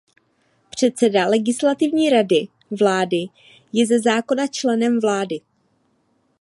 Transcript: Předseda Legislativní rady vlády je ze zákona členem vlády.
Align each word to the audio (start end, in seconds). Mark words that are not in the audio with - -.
Předseda 0.69 1.27
Legislativní 1.27 2.09
rady 2.09 2.47
vlády 2.79 3.25
je 3.73 3.85
ze 3.85 3.99
zákona 3.99 4.47
členem 4.47 4.99
vlády. 4.99 5.41